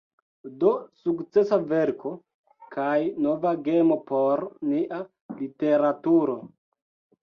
Do 0.61 0.69
sukcesa 1.01 1.59
verko, 1.73 2.15
kaj 2.79 2.97
nova 3.29 3.55
gemo 3.71 4.01
por 4.11 4.47
nia 4.75 5.03
literaturo. 5.47 6.45